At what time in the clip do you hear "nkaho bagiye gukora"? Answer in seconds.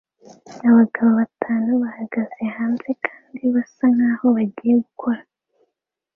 3.95-5.21